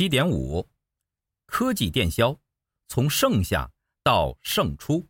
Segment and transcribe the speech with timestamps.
[0.00, 0.66] 七点五，
[1.44, 2.40] 科技电销
[2.88, 3.70] 从盛夏
[4.02, 5.06] 到盛出。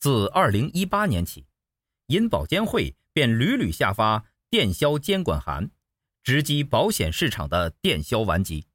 [0.00, 1.46] 自二零一八年起，
[2.08, 5.70] 银保监会便屡屡下发电销监管函，
[6.24, 8.66] 直击保险市场的电销顽疾。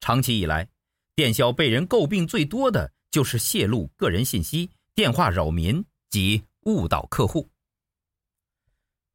[0.00, 0.68] 长期以来，
[1.14, 7.50] 电销被人诟病最多的就是泄露个人信息、电话扰民及误导客户。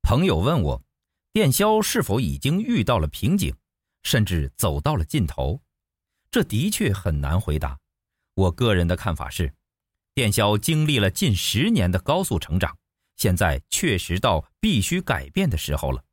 [0.02, 0.84] 朋友问我，
[1.32, 3.56] 电销是否已经遇到了瓶颈？
[4.04, 5.62] 甚至走到了尽头，
[6.30, 7.80] 这的确很难回答。
[8.34, 9.54] 我个人的看法是，
[10.14, 12.78] 电销经历了近十年的高速成长，
[13.18, 16.04] 现在确实到必须改变的时候了。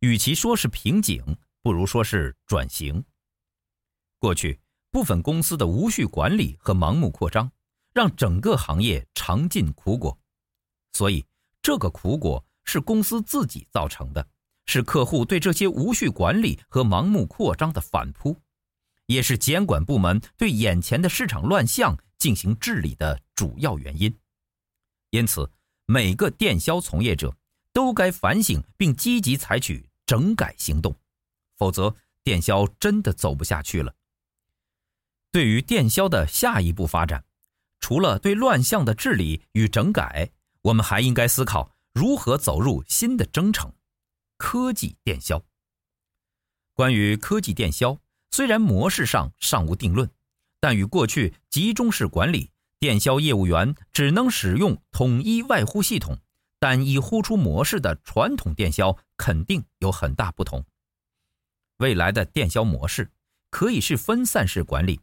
[0.00, 3.04] 与其说是瓶颈，不如说是转型。
[4.18, 7.50] 过去部分公司的无序管理和盲目扩张，
[7.92, 10.18] 让整个行业尝尽苦果，
[10.92, 11.24] 所以
[11.60, 14.26] 这个苦果是公司自己造成的。
[14.66, 18.40] 是客户对这些无序管理和盲目扩张的反扑，
[19.06, 24.14] 也是监管部门对眼前的市场乱象进行治理的主要原因。
[25.10, 25.50] 因此，
[25.86, 27.36] 每个电销从业者
[27.72, 30.96] 都该反省并积极采取整改行动，
[31.58, 33.94] 否则电销真的走不下去了。
[35.30, 37.24] 对于电销的下一步发展，
[37.80, 40.30] 除了对乱象的治理与整改，
[40.62, 43.72] 我们还应该思考如何走入新的征程。
[44.42, 45.40] 科技电销。
[46.74, 48.00] 关于科技电销，
[48.32, 50.10] 虽然模式上尚无定论，
[50.58, 56.18] 但与过去集中式管理、电销业务员只能使用统一外呼系统、
[56.58, 60.66] 单一呼出模式的传统电销肯定有很大不同。
[61.76, 63.12] 未来的电销模式
[63.48, 64.98] 可以是分散式管理，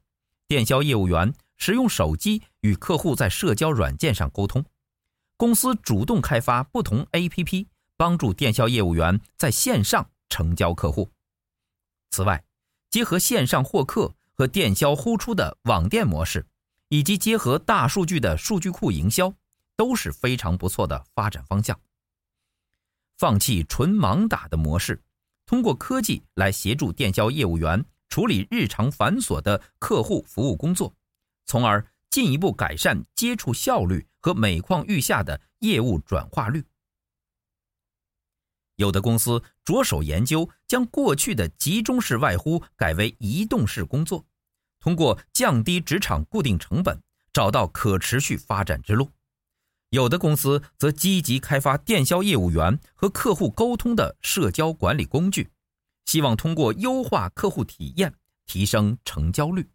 [0.49, 4.65] 电销业务员使用手机与客户在社交软件上沟通，
[5.37, 7.67] 公司主动开发不同 APP。
[7.99, 11.11] 帮助电销业务员在线上成交客户。
[12.11, 12.41] 此外，
[12.89, 16.47] 结合线上获客和电销呼出的网店模式，
[16.87, 19.33] 以及结合大数据的数据库营销，
[19.75, 21.77] 都是非常不错的发展方向。
[23.17, 25.03] 放弃纯盲打的模式，
[25.45, 30.95] 通过科技来协助电销业务员处理日常繁琐的客户服务工作，
[31.45, 36.63] 从而进一步改善接触效率和每况愈下的业务转化率。
[38.79, 44.25] 有的公司着手研究，将过去的集中式外呼改为移动式工作，
[44.79, 46.97] 通过降低职场固定成本，
[47.33, 49.11] 找到可持续发展之路。
[49.89, 55.51] 有的公司则积极开发电销业务员和客户沟通的社交管理工具，
[56.05, 59.69] 希望通过优化客户体验，提升成交率。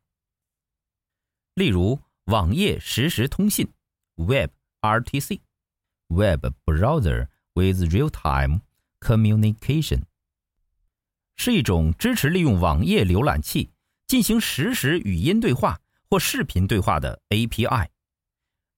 [1.52, 3.70] 例如，网页实时通信
[4.14, 4.50] （Web
[4.80, 8.62] RTC），Web Browser with Real-Time。
[9.04, 10.00] Communication
[11.36, 13.70] 是一种支持利用网页浏览器
[14.06, 15.78] 进行实时语音对话
[16.08, 17.88] 或视频对话的 API。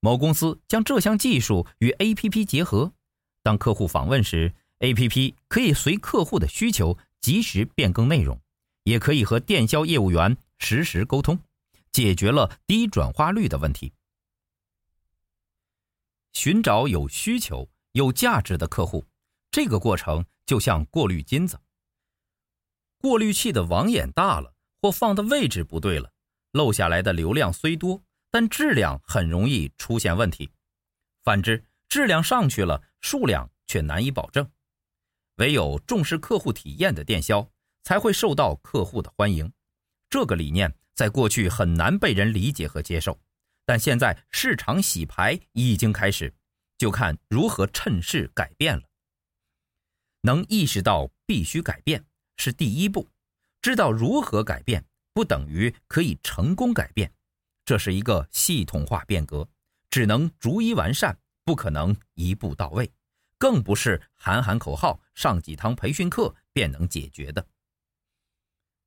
[0.01, 2.93] 某公司将这项技术与 APP 结合，
[3.41, 8.39] 当客户访问时，APP 可以随客户的需求及时变更内容，
[8.83, 11.39] 也可以和电销业务员实时沟通，
[11.91, 13.93] 解决了低转化率的问题。
[16.33, 19.05] 寻找有需求、有价值的客户。
[19.57, 21.59] 这个过程就像过滤金子，
[22.99, 26.13] 过滤器的网眼大了或放的位置不对了，
[26.51, 30.51] 漏下来的流量虽多，但质量很容易出现问题。
[31.23, 34.47] 反之，质量上去了，数量却难以保证。
[35.37, 37.49] 唯有重视客户体验的电销，
[37.81, 39.51] 才会受到客户的欢迎。
[40.07, 43.19] 这个理念在过去很难被人理解和接受，
[43.65, 46.31] 但现在市场洗牌已经开始，
[46.77, 48.83] 就看如何趁势改变了。
[50.27, 52.03] 能意识到必须改变
[52.35, 53.07] 是第一步，
[53.61, 54.83] 知道如何改变
[55.13, 57.09] 不等于可以成功改变，
[57.63, 59.47] 这是一个系统化变革，
[59.89, 62.91] 只能逐一完善，不可能一步到位，
[63.37, 67.47] 更不是喊喊口号、上几堂培训课便能解决的。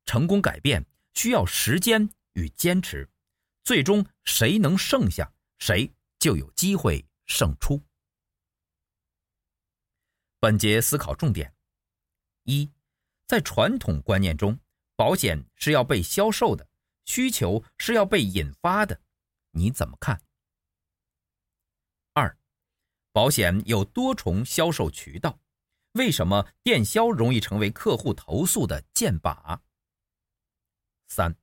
[0.05, 0.85] 成功改变
[1.15, 3.09] 需要时间与坚持，
[3.63, 7.81] 最终谁能剩下，谁就有机会胜出。
[10.41, 11.53] 本节思考重点：
[12.45, 12.67] 一，
[13.27, 14.59] 在传统观念中，
[14.95, 16.67] 保险是要被销售的，
[17.05, 18.99] 需求是要被引发的，
[19.51, 20.19] 你怎么看？
[22.13, 22.35] 二，
[23.11, 25.39] 保险有多重销售渠道，
[25.91, 29.59] 为什么电销容易成为客户投诉的箭靶？
[31.07, 31.37] 三，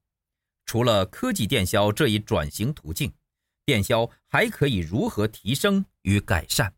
[0.66, 3.14] 除了科技电销这一转型途径，
[3.64, 6.74] 电销还可以如何提升与改善？